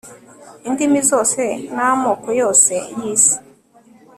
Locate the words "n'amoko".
1.75-2.27